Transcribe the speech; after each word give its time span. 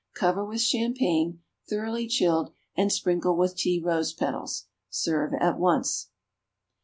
Cover 0.15 0.43
with 0.43 0.61
champagne, 0.61 1.43
thoroughly 1.69 2.07
chilled, 2.07 2.51
and 2.75 2.91
sprinkle 2.91 3.37
with 3.37 3.55
tea 3.55 3.79
rose 3.79 4.13
petals. 4.13 4.65
Serve 4.89 5.31
at 5.39 5.59
once. 5.59 6.09